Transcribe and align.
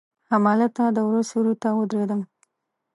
هملته 0.31 0.83
د 0.95 0.97
وره 1.07 1.21
سیوري 1.29 1.55
ته 1.61 1.69
ودریدم. 1.77 2.21